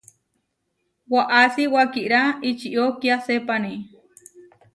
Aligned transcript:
Waʼási 1.11 1.63
wakirá 1.73 2.21
ičió 2.49 2.85
kiasépani. 2.99 3.73